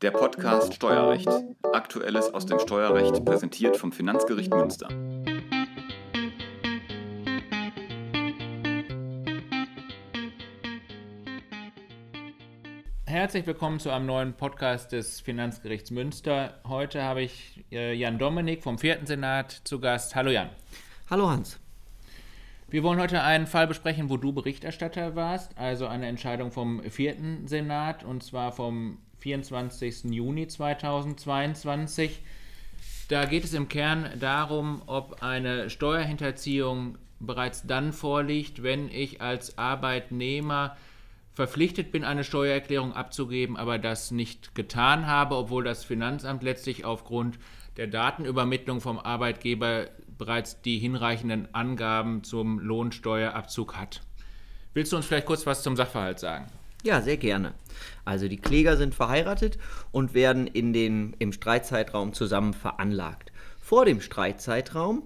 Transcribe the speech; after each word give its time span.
Der 0.00 0.12
Podcast 0.12 0.74
Steuerrecht. 0.74 1.28
Aktuelles 1.72 2.32
aus 2.32 2.46
dem 2.46 2.60
Steuerrecht 2.60 3.24
präsentiert 3.24 3.76
vom 3.76 3.90
Finanzgericht 3.90 4.54
Münster. 4.54 4.88
Herzlich 13.06 13.44
willkommen 13.44 13.80
zu 13.80 13.90
einem 13.90 14.06
neuen 14.06 14.34
Podcast 14.34 14.92
des 14.92 15.20
Finanzgerichts 15.20 15.90
Münster. 15.90 16.60
Heute 16.68 17.02
habe 17.02 17.22
ich 17.22 17.64
äh, 17.72 17.92
Jan 17.92 18.18
Dominik 18.18 18.62
vom 18.62 18.78
vierten 18.78 19.04
Senat 19.04 19.50
zu 19.50 19.80
Gast. 19.80 20.14
Hallo 20.14 20.30
Jan. 20.30 20.50
Hallo 21.10 21.28
Hans. 21.28 21.58
Wir 22.68 22.84
wollen 22.84 23.00
heute 23.00 23.24
einen 23.24 23.48
Fall 23.48 23.66
besprechen, 23.66 24.10
wo 24.10 24.16
du 24.16 24.32
Berichterstatter 24.32 25.16
warst, 25.16 25.58
also 25.58 25.88
eine 25.88 26.06
Entscheidung 26.06 26.52
vom 26.52 26.84
vierten 26.84 27.48
Senat 27.48 28.04
und 28.04 28.22
zwar 28.22 28.52
vom 28.52 28.98
24. 29.28 30.04
Juni 30.04 30.46
2022. 30.46 32.22
Da 33.08 33.26
geht 33.26 33.44
es 33.44 33.52
im 33.52 33.68
Kern 33.68 34.08
darum, 34.18 34.82
ob 34.86 35.22
eine 35.22 35.68
Steuerhinterziehung 35.68 36.96
bereits 37.20 37.66
dann 37.66 37.92
vorliegt, 37.92 38.62
wenn 38.62 38.88
ich 38.88 39.20
als 39.20 39.58
Arbeitnehmer 39.58 40.78
verpflichtet 41.34 41.92
bin, 41.92 42.04
eine 42.04 42.24
Steuererklärung 42.24 42.94
abzugeben, 42.94 43.58
aber 43.58 43.78
das 43.78 44.10
nicht 44.12 44.54
getan 44.54 45.06
habe, 45.06 45.36
obwohl 45.36 45.62
das 45.62 45.84
Finanzamt 45.84 46.42
letztlich 46.42 46.86
aufgrund 46.86 47.38
der 47.76 47.86
Datenübermittlung 47.86 48.80
vom 48.80 48.98
Arbeitgeber 48.98 49.88
bereits 50.16 50.62
die 50.62 50.78
hinreichenden 50.78 51.54
Angaben 51.54 52.24
zum 52.24 52.60
Lohnsteuerabzug 52.60 53.76
hat. 53.76 54.00
Willst 54.72 54.92
du 54.92 54.96
uns 54.96 55.06
vielleicht 55.06 55.26
kurz 55.26 55.46
was 55.46 55.62
zum 55.62 55.76
Sachverhalt 55.76 56.18
sagen? 56.18 56.46
Ja, 56.84 57.02
sehr 57.02 57.16
gerne. 57.16 57.54
Also 58.04 58.28
die 58.28 58.36
Kläger 58.36 58.76
sind 58.76 58.94
verheiratet 58.94 59.58
und 59.90 60.14
werden 60.14 60.46
in 60.46 60.72
den, 60.72 61.14
im 61.18 61.32
Streitzeitraum 61.32 62.12
zusammen 62.12 62.54
veranlagt. 62.54 63.32
Vor 63.60 63.84
dem 63.84 64.00
Streitzeitraum 64.00 65.02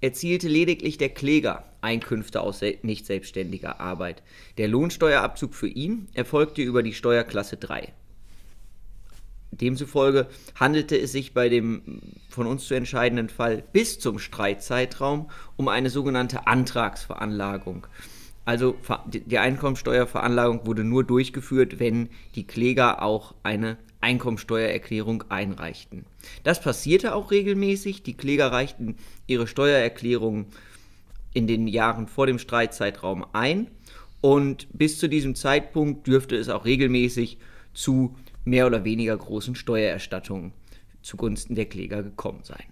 erzielte 0.00 0.48
lediglich 0.48 0.98
der 0.98 1.08
Kläger 1.08 1.64
Einkünfte 1.80 2.40
aus 2.40 2.60
nicht 2.82 3.06
selbstständiger 3.06 3.80
Arbeit. 3.80 4.22
Der 4.58 4.68
Lohnsteuerabzug 4.68 5.54
für 5.54 5.68
ihn 5.68 6.08
erfolgte 6.14 6.62
über 6.62 6.82
die 6.82 6.94
Steuerklasse 6.94 7.56
3. 7.56 7.92
Demzufolge 9.52 10.26
handelte 10.54 10.98
es 10.98 11.12
sich 11.12 11.32
bei 11.32 11.48
dem 11.48 12.00
von 12.28 12.46
uns 12.46 12.66
zu 12.66 12.74
entscheidenden 12.74 13.28
Fall 13.28 13.62
bis 13.72 13.98
zum 13.98 14.18
Streitzeitraum 14.18 15.30
um 15.56 15.68
eine 15.68 15.90
sogenannte 15.90 16.46
Antragsveranlagung. 16.46 17.86
Also 18.46 18.76
die 19.08 19.38
Einkommensteuerveranlagung 19.38 20.66
wurde 20.66 20.84
nur 20.84 21.04
durchgeführt, 21.04 21.80
wenn 21.80 22.08
die 22.36 22.46
Kläger 22.46 23.02
auch 23.02 23.34
eine 23.42 23.76
Einkommensteuererklärung 24.00 25.24
einreichten. 25.28 26.06
Das 26.44 26.60
passierte 26.60 27.14
auch 27.14 27.32
regelmäßig. 27.32 28.04
Die 28.04 28.14
Kläger 28.14 28.52
reichten 28.52 28.96
ihre 29.26 29.48
Steuererklärung 29.48 30.46
in 31.34 31.48
den 31.48 31.66
Jahren 31.66 32.06
vor 32.06 32.28
dem 32.28 32.38
Streitzeitraum 32.38 33.26
ein 33.32 33.66
und 34.20 34.68
bis 34.72 34.98
zu 34.98 35.08
diesem 35.08 35.34
Zeitpunkt 35.34 36.06
dürfte 36.06 36.36
es 36.36 36.48
auch 36.48 36.64
regelmäßig 36.64 37.38
zu 37.74 38.14
mehr 38.44 38.66
oder 38.66 38.84
weniger 38.84 39.16
großen 39.16 39.56
Steuererstattungen 39.56 40.52
zugunsten 41.02 41.56
der 41.56 41.66
Kläger 41.66 42.02
gekommen 42.02 42.40
sein. 42.42 42.64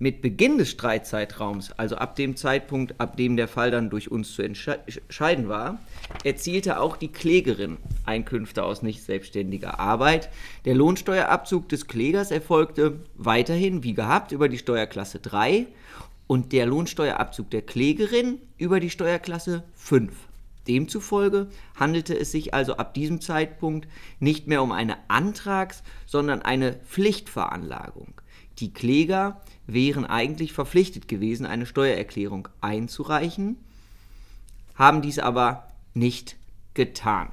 Mit 0.00 0.22
Beginn 0.22 0.58
des 0.58 0.70
Streitzeitraums, 0.70 1.72
also 1.72 1.96
ab 1.96 2.14
dem 2.14 2.36
Zeitpunkt, 2.36 3.00
ab 3.00 3.16
dem 3.16 3.36
der 3.36 3.48
Fall 3.48 3.72
dann 3.72 3.90
durch 3.90 4.12
uns 4.12 4.32
zu 4.32 4.42
entscheiden 4.42 5.48
war, 5.48 5.80
erzielte 6.22 6.78
auch 6.78 6.96
die 6.96 7.10
Klägerin 7.10 7.78
Einkünfte 8.06 8.62
aus 8.62 8.82
nicht 8.82 9.02
selbstständiger 9.02 9.80
Arbeit. 9.80 10.30
Der 10.66 10.76
Lohnsteuerabzug 10.76 11.68
des 11.68 11.88
Klägers 11.88 12.30
erfolgte 12.30 13.00
weiterhin 13.16 13.82
wie 13.82 13.94
gehabt 13.94 14.30
über 14.30 14.48
die 14.48 14.58
Steuerklasse 14.58 15.18
3 15.18 15.66
und 16.28 16.52
der 16.52 16.66
Lohnsteuerabzug 16.66 17.50
der 17.50 17.62
Klägerin 17.62 18.38
über 18.56 18.78
die 18.78 18.90
Steuerklasse 18.90 19.64
5. 19.74 20.12
Demzufolge 20.68 21.48
handelte 21.74 22.16
es 22.16 22.30
sich 22.30 22.54
also 22.54 22.76
ab 22.76 22.94
diesem 22.94 23.20
Zeitpunkt 23.20 23.88
nicht 24.20 24.46
mehr 24.46 24.62
um 24.62 24.70
eine 24.70 24.96
Antrags-, 25.08 25.82
sondern 26.06 26.42
eine 26.42 26.74
Pflichtveranlagung. 26.74 28.14
Die 28.58 28.72
Kläger 28.72 29.40
wären 29.66 30.04
eigentlich 30.04 30.52
verpflichtet 30.52 31.08
gewesen, 31.08 31.46
eine 31.46 31.66
Steuererklärung 31.66 32.48
einzureichen, 32.60 33.56
haben 34.74 35.02
dies 35.02 35.18
aber 35.18 35.70
nicht 35.94 36.36
getan. 36.74 37.30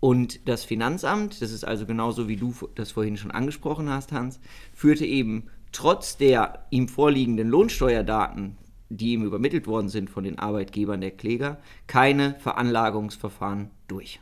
Und 0.00 0.46
das 0.48 0.64
Finanzamt, 0.64 1.40
das 1.40 1.50
ist 1.50 1.64
also 1.64 1.86
genauso 1.86 2.28
wie 2.28 2.36
du 2.36 2.54
das 2.74 2.92
vorhin 2.92 3.16
schon 3.16 3.30
angesprochen 3.30 3.88
hast, 3.88 4.12
Hans, 4.12 4.38
führte 4.74 5.06
eben 5.06 5.48
trotz 5.72 6.16
der 6.16 6.66
ihm 6.70 6.88
vorliegenden 6.88 7.48
Lohnsteuerdaten 7.48 8.56
die 8.96 9.12
ihm 9.12 9.24
übermittelt 9.24 9.66
worden 9.66 9.88
sind 9.88 10.10
von 10.10 10.24
den 10.24 10.38
Arbeitgebern 10.38 11.00
der 11.00 11.10
Kläger, 11.10 11.58
keine 11.86 12.34
Veranlagungsverfahren 12.38 13.70
durch. 13.88 14.20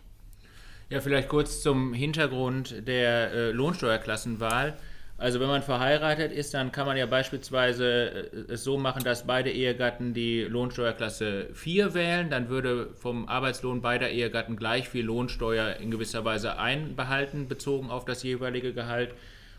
Ja, 0.88 1.00
vielleicht 1.00 1.28
kurz 1.28 1.62
zum 1.62 1.94
Hintergrund 1.94 2.86
der 2.86 3.32
äh, 3.32 3.50
Lohnsteuerklassenwahl. 3.50 4.76
Also 5.22 5.38
wenn 5.38 5.46
man 5.46 5.62
verheiratet 5.62 6.32
ist, 6.32 6.52
dann 6.52 6.72
kann 6.72 6.84
man 6.84 6.96
ja 6.96 7.06
beispielsweise 7.06 8.28
äh, 8.32 8.52
es 8.52 8.64
so 8.64 8.76
machen, 8.76 9.04
dass 9.04 9.24
beide 9.24 9.52
Ehegatten 9.52 10.14
die 10.14 10.42
Lohnsteuerklasse 10.42 11.50
4 11.54 11.94
wählen. 11.94 12.28
Dann 12.28 12.48
würde 12.48 12.88
vom 12.96 13.28
Arbeitslohn 13.28 13.82
beider 13.82 14.10
Ehegatten 14.10 14.56
gleich 14.56 14.88
viel 14.88 15.04
Lohnsteuer 15.04 15.76
in 15.76 15.92
gewisser 15.92 16.24
Weise 16.24 16.58
einbehalten, 16.58 17.46
bezogen 17.46 17.88
auf 17.88 18.04
das 18.04 18.24
jeweilige 18.24 18.74
Gehalt. 18.74 19.14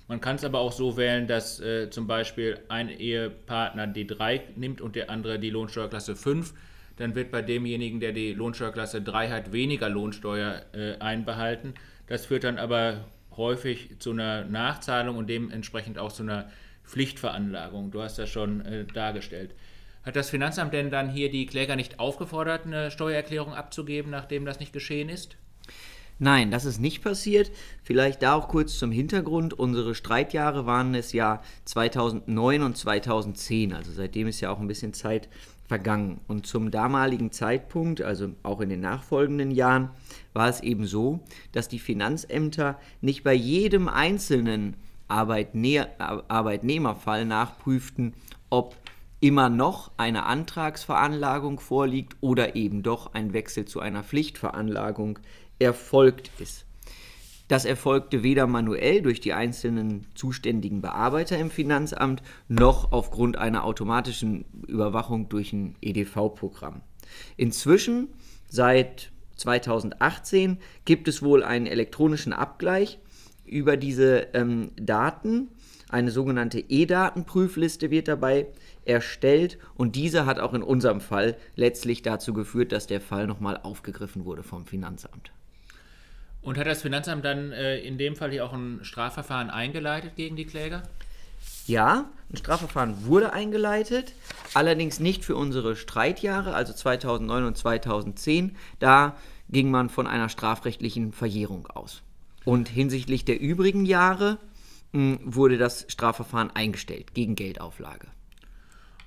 Man 0.10 0.20
kann 0.20 0.36
es 0.36 0.44
aber 0.44 0.60
auch 0.60 0.74
so 0.74 0.98
wählen, 0.98 1.28
dass 1.28 1.62
äh, 1.62 1.90
zum 1.90 2.08
Beispiel 2.08 2.60
ein 2.68 2.90
Ehepartner 2.90 3.88
die 3.88 4.06
3 4.06 4.42
nimmt 4.58 4.82
und 4.82 4.98
der 4.98 5.10
andere 5.10 5.40
die 5.40 5.50
Lohnsteuerklasse 5.50 6.18
5. 6.18 6.54
Dann 6.98 7.16
wird 7.16 7.32
bei 7.32 7.42
demjenigen, 7.42 8.02
der 8.02 8.12
die 8.12 8.34
Lohnsteuerklasse 8.34 9.02
3 9.02 9.30
hat, 9.30 9.54
weniger 9.54 9.88
Lohnsteuer 9.88 10.64
äh, 10.74 10.98
einbehalten. 11.00 11.76
Das 12.08 12.26
führt 12.26 12.44
dann 12.44 12.58
aber 12.58 13.06
häufig 13.38 14.00
zu 14.00 14.12
einer 14.12 14.46
Nachzahlung 14.46 15.18
und 15.18 15.30
dementsprechend 15.30 15.98
auch 15.98 16.12
zu 16.12 16.24
einer 16.24 16.50
Pflichtveranlagung. 16.84 17.92
Du 17.92 18.02
hast 18.02 18.18
das 18.20 18.30
schon 18.30 18.66
äh, 18.66 18.86
dargestellt. 18.86 19.54
Hat 20.04 20.16
das 20.16 20.30
Finanzamt 20.30 20.74
denn 20.74 20.90
dann 20.90 21.10
hier 21.10 21.32
die 21.32 21.46
Kläger 21.46 21.76
nicht 21.76 22.00
aufgefordert, 22.00 22.66
eine 22.66 22.92
Steuererklärung 22.92 23.54
abzugeben, 23.54 24.12
nachdem 24.12 24.46
das 24.46 24.60
nicht 24.60 24.74
geschehen 24.74 25.08
ist? 25.08 25.38
Nein, 26.20 26.52
das 26.52 26.66
ist 26.66 26.80
nicht 26.80 27.02
passiert. 27.02 27.52
Vielleicht 27.84 28.22
da 28.22 28.36
auch 28.36 28.48
kurz 28.48 28.78
zum 28.78 28.92
Hintergrund. 28.92 29.54
Unsere 29.54 29.96
Streitjahre 29.96 30.66
waren 30.66 30.94
es 30.94 31.12
ja 31.12 31.42
2009 31.66 32.62
und 32.62 32.78
2010. 32.78 33.74
Also 33.74 33.92
seitdem 33.92 34.28
ist 34.28 34.40
ja 34.40 34.52
auch 34.52 34.60
ein 34.60 34.68
bisschen 34.68 34.94
Zeit 34.94 35.28
vergangen. 35.66 36.20
Und 36.28 36.46
zum 36.46 36.72
damaligen 36.72 37.32
Zeitpunkt, 37.32 38.02
also 38.02 38.30
auch 38.44 38.62
in 38.62 38.70
den 38.70 38.82
nachfolgenden 38.82 39.52
Jahren, 39.52 39.90
war 40.34 40.50
es 40.50 40.62
eben 40.62 40.86
so, 40.86 41.20
dass 41.52 41.68
die 41.68 41.80
Finanzämter 41.80 42.80
nicht 43.02 43.24
bei 43.24 43.34
jedem 43.34 43.88
einzelnen 43.88 44.76
Arbeitne 45.08 45.90
Arbeitnehmerfall 46.00 47.26
nachprüften, 47.26 48.14
ob 48.50 48.76
immer 49.20 49.50
noch 49.50 49.92
eine 49.98 50.26
Antragsveranlagung 50.26 51.60
vorliegt 51.60 52.18
oder 52.20 52.56
eben 52.56 52.84
doch 52.84 53.14
ein 53.14 53.32
Wechsel 53.34 53.66
zu 53.66 53.80
einer 53.80 54.04
Pflichtveranlagung 54.04 55.20
erfolgt 55.60 56.32
ist. 56.40 56.66
Das 57.48 57.66
erfolgte 57.66 58.24
weder 58.24 58.48
manuell 58.48 59.02
durch 59.02 59.20
die 59.20 59.34
einzelnen 59.34 60.08
zuständigen 60.16 60.82
Bearbeiter 60.82 61.38
im 61.38 61.52
Finanzamt 61.52 62.24
noch 62.48 62.92
aufgrund 62.92 63.38
einer 63.38 63.66
automatischen 63.66 64.46
Überwachung 64.68 65.30
durch 65.30 65.52
ein 65.52 65.76
EDV-Programm. 65.82 66.82
Inzwischen, 67.36 68.08
seit 68.50 69.12
2018, 69.36 70.58
gibt 70.86 71.08
es 71.08 71.22
wohl 71.22 71.44
einen 71.44 71.66
elektronischen 71.66 72.34
Abgleich 72.34 73.00
über 73.46 73.76
diese 73.78 74.28
ähm, 74.34 74.72
Daten. 74.78 75.50
Eine 75.90 76.12
sogenannte 76.12 76.60
E-Datenprüfliste 76.60 77.92
wird 77.92 78.08
dabei 78.08 78.48
erstellt 78.86 79.60
und 79.76 79.96
diese 79.96 80.26
hat 80.26 80.40
auch 80.40 80.54
in 80.54 80.64
unserem 80.64 81.02
Fall 81.02 81.38
letztlich 81.56 82.02
dazu 82.02 82.34
geführt, 82.34 82.72
dass 82.72 82.88
der 82.88 83.02
Fall 83.02 83.28
nochmal 83.28 83.60
aufgegriffen 83.62 84.26
wurde 84.26 84.44
vom 84.44 84.66
Finanzamt. 84.66 85.32
Und 86.44 86.58
hat 86.58 86.68
das 86.68 86.82
Finanzamt 86.82 87.24
dann 87.24 87.52
äh, 87.52 87.80
in 87.80 87.98
dem 87.98 88.16
Fall 88.16 88.32
hier 88.32 88.46
auch 88.46 88.54
ein 88.54 88.80
Strafverfahren 88.84 89.50
eingeleitet 89.50 90.16
gegen 90.16 90.36
die 90.36 90.46
Kläger? 90.46 90.84
Ja, 91.66 92.10
ein 92.30 92.38
Strafverfahren 92.38 93.06
wurde 93.06 93.32
eingeleitet, 93.32 94.14
allerdings 94.54 95.00
nicht 95.00 95.24
für 95.24 95.38
unsere 95.38 95.78
Streitjahre, 95.78 96.54
also 96.54 96.74
2009 96.74 97.46
und 97.46 97.58
2010. 97.58 98.58
Da 98.80 99.16
ging 99.50 99.72
man 99.72 99.90
von 99.90 100.06
einer 100.06 100.28
strafrechtlichen 100.28 101.14
Verjährung 101.14 101.68
aus. 101.68 102.02
Und 102.44 102.68
hinsichtlich 102.68 103.24
der 103.24 103.40
übrigen 103.40 103.86
Jahre 103.86 104.40
mh, 104.92 105.20
hm, 105.20 105.20
wurde 105.24 105.58
das 105.58 105.86
Strafverfahren 105.88 106.52
eingestellt 106.52 107.14
gegen 107.14 107.36
Geldauflage. 107.36 108.08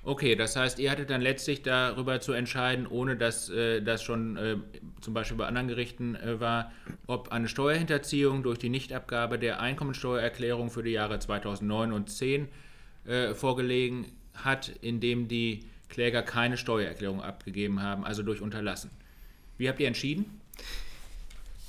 Okay, 0.03 0.35
das 0.35 0.55
heißt, 0.55 0.79
ihr 0.79 0.89
hattet 0.89 1.09
dann 1.09 1.21
letztlich 1.21 1.63
darüber 1.63 2.21
zu 2.21 2.31
entscheiden, 2.31 2.87
ohne 2.87 3.17
dass 3.17 3.49
äh, 3.49 3.81
das 3.81 4.01
schon 4.01 4.37
äh, 4.37 4.55
zum 5.01 5.13
Beispiel 5.13 5.37
bei 5.37 5.45
anderen 5.45 5.67
Gerichten 5.67 6.15
äh, 6.15 6.39
war, 6.39 6.71
ob 7.05 7.31
eine 7.31 7.47
Steuerhinterziehung 7.47 8.43
durch 8.43 8.59
die 8.59 8.69
Nichtabgabe 8.69 9.39
der 9.39 9.59
Einkommensteuererklärung 9.59 10.69
für 10.69 10.83
die 10.83 10.91
Jahre 10.91 11.19
2009 11.19 11.93
und 11.93 12.09
2010 12.09 12.47
äh, 13.05 13.33
vorgelegen 13.33 14.05
hat, 14.33 14.69
indem 14.81 15.27
die 15.27 15.61
Kläger 15.89 16.21
keine 16.21 16.57
Steuererklärung 16.57 17.21
abgegeben 17.21 17.81
haben, 17.81 18.03
also 18.03 18.23
durch 18.23 18.41
Unterlassen. 18.41 18.91
Wie 19.57 19.69
habt 19.69 19.79
ihr 19.79 19.87
entschieden? 19.87 20.25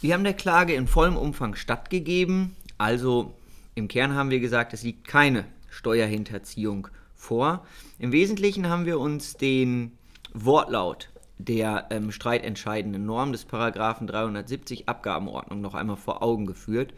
Wir 0.01 0.15
haben 0.15 0.25
der 0.25 0.35
Klage 0.35 0.75
in 0.75 0.87
vollem 0.87 1.17
Umfang 1.17 1.55
stattgegeben. 1.55 2.55
Also 2.77 3.35
im 3.75 3.89
Kern 3.89 4.15
haben 4.15 4.31
wir 4.31 4.41
gesagt, 4.41 4.73
es 4.73 4.83
liegt 4.83 5.07
keine 5.07 5.45
Steuerhinterziehung 5.71 6.89
vor. 7.15 7.67
Im 7.99 8.13
Wesentlichen 8.13 8.69
haben 8.69 8.87
wir 8.87 8.99
uns 8.99 9.35
den 9.35 9.93
Wortlaut 10.33 11.09
der 11.39 11.87
ähm, 11.91 12.11
streitentscheidenden 12.11 13.07
Norm 13.07 13.33
des 13.33 13.45
Paragraphen 13.45 14.07
370 14.07 14.89
Abgabenordnung 14.89 15.61
noch 15.61 15.75
einmal 15.75 15.97
vor 15.97 16.23
Augen 16.23 16.47
geführt. 16.47 16.95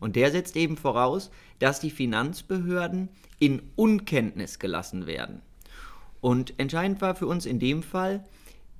Und 0.00 0.16
der 0.16 0.30
setzt 0.30 0.56
eben 0.56 0.76
voraus, 0.76 1.30
dass 1.60 1.80
die 1.80 1.90
Finanzbehörden 1.90 3.08
in 3.38 3.62
Unkenntnis 3.76 4.58
gelassen 4.58 5.06
werden. 5.06 5.40
Und 6.20 6.54
entscheidend 6.58 7.00
war 7.00 7.14
für 7.14 7.26
uns 7.26 7.46
in 7.46 7.58
dem 7.58 7.82
Fall, 7.82 8.24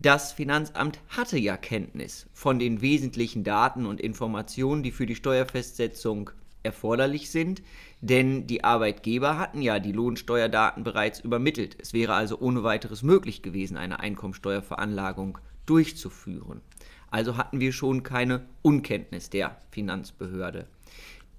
das 0.00 0.32
Finanzamt 0.32 0.98
hatte 1.08 1.38
ja 1.38 1.56
Kenntnis 1.56 2.26
von 2.32 2.58
den 2.58 2.80
wesentlichen 2.80 3.44
Daten 3.44 3.86
und 3.86 4.00
Informationen, 4.00 4.82
die 4.82 4.90
für 4.90 5.06
die 5.06 5.14
Steuerfestsetzung 5.14 6.30
erforderlich 6.64 7.30
sind, 7.30 7.62
denn 8.00 8.46
die 8.46 8.64
Arbeitgeber 8.64 9.38
hatten 9.38 9.62
ja 9.62 9.78
die 9.78 9.92
Lohnsteuerdaten 9.92 10.82
bereits 10.82 11.20
übermittelt. 11.20 11.76
Es 11.80 11.92
wäre 11.92 12.14
also 12.14 12.38
ohne 12.40 12.64
weiteres 12.64 13.02
möglich 13.02 13.42
gewesen, 13.42 13.76
eine 13.76 14.00
Einkommensteuerveranlagung 14.00 15.38
durchzuführen. 15.66 16.60
Also 17.10 17.36
hatten 17.36 17.60
wir 17.60 17.72
schon 17.72 18.02
keine 18.02 18.44
Unkenntnis 18.62 19.30
der 19.30 19.58
Finanzbehörde. 19.70 20.66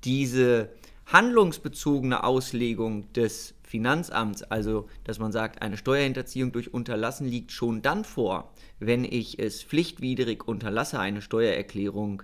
Diese 0.04 0.70
handlungsbezogene 1.06 2.24
Auslegung 2.24 3.12
des 3.14 3.56
Finanzamts, 3.64 4.44
also 4.44 4.88
dass 5.04 5.20
man 5.20 5.32
sagt, 5.32 5.62
eine 5.62 5.78
Steuerhinterziehung 5.78 6.52
durch 6.52 6.74
Unterlassen 6.74 7.28
liegt 7.28 7.52
schon 7.52 7.82
dann 7.82 8.06
vor, 8.06 8.54
wenn 8.80 9.04
ich 9.04 9.40
es 9.40 9.64
pflichtwidrig 9.64 10.48
unterlasse, 10.48 11.00
eine 11.00 11.22
Steuererklärung 11.22 12.24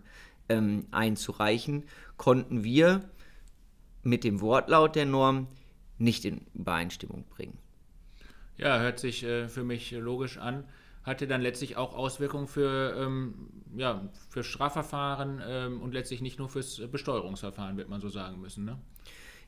ähm, 0.51 0.85
einzureichen, 0.91 1.83
konnten 2.17 2.63
wir 2.63 3.01
mit 4.03 4.23
dem 4.23 4.41
Wortlaut 4.41 4.95
der 4.95 5.05
Norm 5.05 5.47
nicht 5.97 6.25
in 6.25 6.41
Übereinstimmung 6.53 7.25
bringen. 7.29 7.57
Ja, 8.57 8.79
hört 8.79 8.99
sich 8.99 9.23
äh, 9.23 9.47
für 9.47 9.63
mich 9.63 9.91
logisch 9.91 10.37
an. 10.37 10.65
Hatte 11.03 11.25
dann 11.25 11.41
letztlich 11.41 11.77
auch 11.77 11.95
Auswirkungen 11.95 12.47
für, 12.47 12.95
ähm, 12.95 13.49
ja, 13.75 14.07
für 14.29 14.43
Strafverfahren 14.43 15.41
ähm, 15.43 15.81
und 15.81 15.93
letztlich 15.93 16.21
nicht 16.21 16.37
nur 16.37 16.47
fürs 16.47 16.79
Besteuerungsverfahren, 16.91 17.77
wird 17.77 17.89
man 17.89 18.01
so 18.01 18.09
sagen 18.09 18.39
müssen. 18.39 18.65
Ne? 18.65 18.77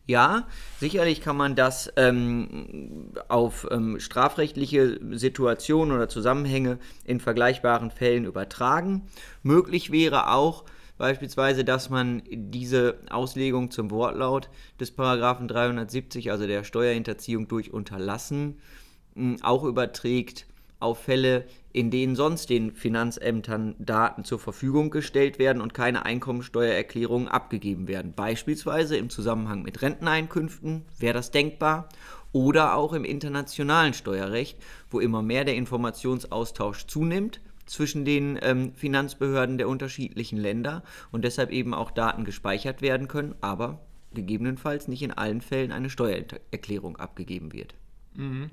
Ja, 0.06 0.48
sicherlich 0.80 1.22
kann 1.22 1.38
man 1.38 1.56
das 1.56 1.94
ähm, 1.96 3.14
auf 3.30 3.68
ähm, 3.72 4.00
strafrechtliche 4.00 5.00
Situationen 5.12 5.96
oder 5.96 6.10
Zusammenhänge 6.10 6.80
in 7.06 7.20
vergleichbaren 7.20 7.90
Fällen 7.90 8.26
übertragen. 8.26 9.08
Möglich 9.44 9.92
wäre 9.92 10.32
auch 10.32 10.66
beispielsweise, 11.04 11.66
dass 11.66 11.90
man 11.90 12.24
diese 12.32 12.98
Auslegung 13.10 13.72
zum 13.72 13.92
Wortlaut 13.92 14.50
des 14.80 14.92
Paragraphen 14.92 15.50
370, 15.50 16.32
also 16.32 16.48
der 16.48 16.64
Steuerhinterziehung 16.64 17.50
durch 17.50 17.74
Unterlassen, 17.74 18.62
auch 19.42 19.66
überträgt 19.66 20.46
auf 20.80 21.00
Fälle, 21.00 21.44
in 21.74 21.92
denen 21.92 22.16
sonst 22.16 22.50
den 22.50 22.72
Finanzämtern 22.72 23.76
Daten 23.80 24.24
zur 24.24 24.40
Verfügung 24.40 24.92
gestellt 24.92 25.40
werden 25.40 25.62
und 25.62 25.74
keine 25.74 26.06
Einkommensteuererklärungen 26.06 27.28
abgegeben 27.28 27.90
werden. 27.90 28.14
Beispielsweise 28.16 28.96
im 28.96 29.10
Zusammenhang 29.10 29.62
mit 29.62 29.82
Renteneinkünften 29.82 30.86
wäre 31.00 31.16
das 31.16 31.32
denkbar 31.32 31.90
oder 32.32 32.78
auch 32.78 32.94
im 32.94 33.04
internationalen 33.04 33.94
Steuerrecht, 33.94 34.58
wo 34.90 35.02
immer 35.02 35.22
mehr 35.22 35.44
der 35.44 35.56
Informationsaustausch 35.56 36.88
zunimmt 36.88 37.42
zwischen 37.66 38.06
den 38.06 38.38
ähm, 38.42 38.74
Finanzbehörden 38.76 39.58
der 39.58 39.70
unterschiedlichen 39.70 40.38
Länder 40.38 40.84
und 41.12 41.24
deshalb 41.24 41.52
eben 41.52 41.74
auch 41.74 41.92
Daten 41.92 42.26
gespeichert 42.26 42.82
werden 42.82 43.08
können, 43.08 43.36
aber 43.42 43.80
gegebenenfalls 44.14 44.88
nicht 44.88 45.02
in 45.02 45.12
allen 45.12 45.42
Fällen 45.42 45.72
eine 45.72 45.90
Steuererklärung 45.90 46.98
abgegeben 46.98 47.54
wird. 47.54 47.76
Mhm. 48.16 48.50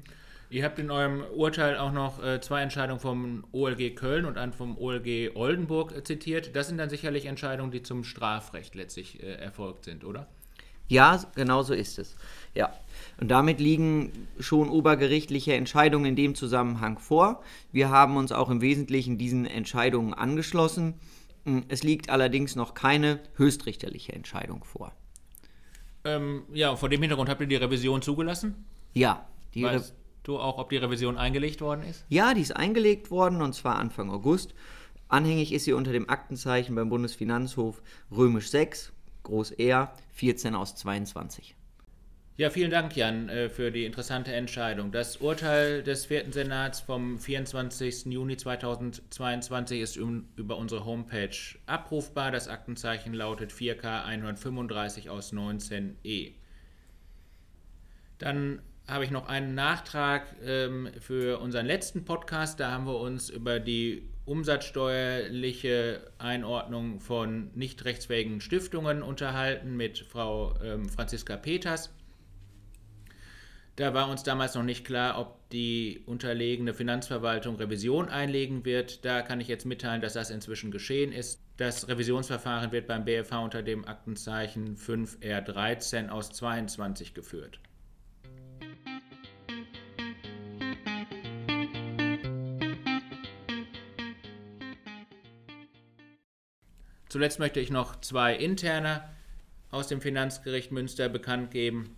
Ihr 0.50 0.64
habt 0.64 0.80
in 0.80 0.90
eurem 0.90 1.22
Urteil 1.36 1.76
auch 1.76 1.92
noch 1.92 2.22
äh, 2.22 2.40
zwei 2.40 2.62
Entscheidungen 2.62 2.98
vom 2.98 3.44
OLG 3.52 3.94
Köln 3.94 4.24
und 4.24 4.36
einen 4.36 4.52
vom 4.52 4.76
OLG 4.76 5.30
Oldenburg 5.34 5.96
äh, 5.96 6.02
zitiert. 6.02 6.56
Das 6.56 6.66
sind 6.66 6.78
dann 6.78 6.90
sicherlich 6.90 7.26
Entscheidungen, 7.26 7.70
die 7.70 7.82
zum 7.82 8.02
Strafrecht 8.02 8.74
letztlich 8.74 9.22
äh, 9.22 9.34
erfolgt 9.34 9.84
sind, 9.84 10.04
oder? 10.04 10.26
Ja, 10.90 11.22
genau 11.34 11.62
so 11.62 11.72
ist 11.72 11.98
es. 11.98 12.16
Ja. 12.54 12.72
Und 13.20 13.28
damit 13.30 13.60
liegen 13.60 14.28
schon 14.38 14.68
obergerichtliche 14.68 15.54
Entscheidungen 15.54 16.06
in 16.06 16.16
dem 16.16 16.34
Zusammenhang 16.34 16.98
vor. 16.98 17.42
Wir 17.70 17.90
haben 17.90 18.16
uns 18.16 18.32
auch 18.32 18.50
im 18.50 18.60
Wesentlichen 18.60 19.16
diesen 19.16 19.46
Entscheidungen 19.46 20.14
angeschlossen. 20.14 20.94
Es 21.68 21.82
liegt 21.82 22.10
allerdings 22.10 22.56
noch 22.56 22.74
keine 22.74 23.20
höchstrichterliche 23.36 24.12
Entscheidung 24.12 24.64
vor. 24.64 24.92
Ähm, 26.04 26.42
ja, 26.52 26.76
vor 26.76 26.88
dem 26.88 27.00
Hintergrund 27.00 27.28
habt 27.28 27.40
ihr 27.40 27.46
die 27.46 27.56
Revision 27.56 28.02
zugelassen? 28.02 28.64
Ja, 28.92 29.26
die 29.54 29.64
Revision 29.64 29.96
du 30.22 30.38
auch, 30.38 30.58
ob 30.58 30.70
die 30.70 30.76
Revision 30.76 31.16
eingelegt 31.16 31.60
worden 31.60 31.82
ist? 31.82 32.04
Ja, 32.08 32.34
die 32.34 32.40
ist 32.40 32.56
eingelegt 32.56 33.10
worden 33.10 33.42
und 33.42 33.54
zwar 33.54 33.76
Anfang 33.76 34.10
August. 34.10 34.54
Anhängig 35.08 35.52
ist 35.52 35.64
sie 35.64 35.72
unter 35.72 35.92
dem 35.92 36.08
Aktenzeichen 36.08 36.74
beim 36.74 36.88
Bundesfinanzhof 36.88 37.82
römisch 38.10 38.50
6, 38.50 38.92
groß 39.30 39.52
R, 39.52 39.92
14 40.12 40.54
aus 40.54 40.74
22. 40.76 41.54
Ja, 42.36 42.48
vielen 42.48 42.70
Dank, 42.70 42.96
Jan, 42.96 43.28
äh, 43.28 43.50
für 43.50 43.70
die 43.70 43.84
interessante 43.84 44.32
Entscheidung. 44.32 44.92
Das 44.92 45.18
Urteil 45.18 45.82
des 45.82 46.06
vierten 46.06 46.32
Senats 46.32 46.80
vom 46.80 47.18
24. 47.18 48.06
Juni 48.06 48.36
2022 48.36 49.80
ist 49.80 49.96
über 49.96 50.56
unsere 50.56 50.86
Homepage 50.86 51.36
abrufbar. 51.66 52.30
Das 52.30 52.48
Aktenzeichen 52.48 53.12
lautet 53.12 53.52
4K 53.52 54.04
135 54.04 55.10
aus 55.10 55.34
19e. 55.34 56.32
Dann 58.16 58.62
habe 58.88 59.04
ich 59.04 59.10
noch 59.10 59.28
einen 59.28 59.54
Nachtrag 59.54 60.34
ähm, 60.42 60.88
für 60.98 61.40
unseren 61.40 61.66
letzten 61.66 62.04
Podcast. 62.04 62.58
Da 62.58 62.70
haben 62.70 62.86
wir 62.86 62.98
uns 62.98 63.28
über 63.28 63.60
die 63.60 64.08
umsatzsteuerliche 64.24 66.12
Einordnung 66.18 67.00
von 67.00 67.50
nicht 67.54 67.84
rechtsfähigen 67.84 68.40
Stiftungen 68.40 69.02
unterhalten 69.02 69.76
mit 69.76 69.98
Frau 69.98 70.54
ähm, 70.62 70.88
Franziska 70.88 71.36
Peters. 71.36 71.90
Da 73.76 73.94
war 73.94 74.10
uns 74.10 74.22
damals 74.22 74.54
noch 74.54 74.62
nicht 74.62 74.84
klar, 74.84 75.18
ob 75.18 75.48
die 75.50 76.02
unterlegene 76.04 76.74
Finanzverwaltung 76.74 77.56
Revision 77.56 78.08
einlegen 78.08 78.64
wird. 78.64 79.04
Da 79.04 79.22
kann 79.22 79.40
ich 79.40 79.48
jetzt 79.48 79.64
mitteilen, 79.64 80.02
dass 80.02 80.12
das 80.12 80.30
inzwischen 80.30 80.70
geschehen 80.70 81.12
ist. 81.12 81.40
Das 81.56 81.88
Revisionsverfahren 81.88 82.72
wird 82.72 82.86
beim 82.86 83.04
BFH 83.04 83.38
unter 83.38 83.62
dem 83.62 83.86
Aktenzeichen 83.86 84.76
5R13 84.76 86.08
aus 86.10 86.30
22 86.30 87.14
geführt. 87.14 87.58
Zuletzt 97.10 97.40
möchte 97.40 97.58
ich 97.58 97.70
noch 97.70 98.00
zwei 98.00 98.36
interne 98.36 99.02
aus 99.72 99.88
dem 99.88 100.00
Finanzgericht 100.00 100.70
Münster 100.70 101.08
bekannt 101.08 101.50
geben. 101.50 101.96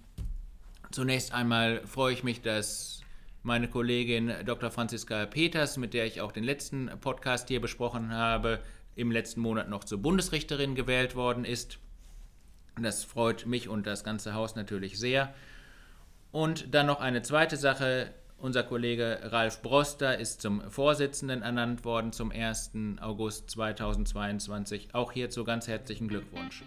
Zunächst 0.90 1.34
einmal 1.34 1.86
freue 1.86 2.14
ich 2.14 2.24
mich, 2.24 2.40
dass 2.40 3.02
meine 3.42 3.68
Kollegin 3.68 4.32
Dr. 4.46 4.70
Franziska 4.70 5.26
Peters, 5.26 5.76
mit 5.76 5.92
der 5.92 6.06
ich 6.06 6.22
auch 6.22 6.32
den 6.32 6.44
letzten 6.44 6.90
Podcast 7.02 7.48
hier 7.48 7.60
besprochen 7.60 8.10
habe, 8.10 8.60
im 8.96 9.10
letzten 9.10 9.42
Monat 9.42 9.68
noch 9.68 9.84
zur 9.84 9.98
Bundesrichterin 9.98 10.74
gewählt 10.74 11.14
worden 11.14 11.44
ist. 11.44 11.78
Das 12.80 13.04
freut 13.04 13.44
mich 13.44 13.68
und 13.68 13.86
das 13.86 14.04
ganze 14.04 14.32
Haus 14.32 14.56
natürlich 14.56 14.98
sehr. 14.98 15.34
Und 16.30 16.74
dann 16.74 16.86
noch 16.86 17.00
eine 17.00 17.20
zweite 17.20 17.58
Sache. 17.58 18.14
Unser 18.42 18.64
Kollege 18.64 19.20
Ralf 19.22 19.62
Broster 19.62 20.18
ist 20.18 20.42
zum 20.42 20.68
Vorsitzenden 20.68 21.42
ernannt 21.42 21.84
worden 21.84 22.12
zum 22.12 22.32
1. 22.32 22.72
August 23.00 23.48
2022. 23.50 24.96
Auch 24.96 25.12
hierzu 25.12 25.44
ganz 25.44 25.68
herzlichen 25.68 26.08
Glückwunsch. 26.08 26.64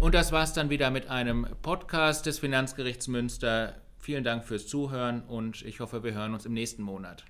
Und 0.00 0.16
das 0.16 0.32
war 0.32 0.42
es 0.42 0.52
dann 0.52 0.68
wieder 0.68 0.90
mit 0.90 1.08
einem 1.08 1.46
Podcast 1.62 2.26
des 2.26 2.40
Finanzgerichts 2.40 3.06
Münster. 3.06 3.76
Vielen 4.00 4.24
Dank 4.24 4.44
fürs 4.44 4.66
Zuhören 4.66 5.22
und 5.22 5.62
ich 5.62 5.78
hoffe, 5.78 6.02
wir 6.02 6.12
hören 6.12 6.34
uns 6.34 6.44
im 6.44 6.54
nächsten 6.54 6.82
Monat. 6.82 7.24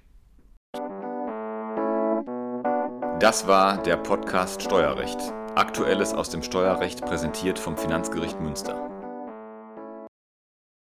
Das 3.21 3.47
war 3.47 3.83
der 3.83 3.99
Podcast 3.99 4.63
Steuerrecht 4.63 5.21
Aktuelles 5.55 6.15
aus 6.15 6.31
dem 6.31 6.43
Steuerrecht 6.43 7.03
präsentiert 7.03 7.59
vom 7.59 7.77
Finanzgericht 7.77 8.41
Münster. 8.41 8.92